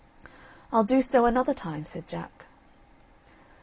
"I'll 0.73 0.83
do 0.83 0.99
so 1.03 1.27
another 1.27 1.53
time," 1.53 1.85
said 1.85 2.07
Jack. 2.07 2.45